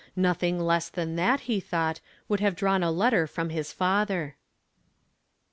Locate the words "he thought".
1.41-2.01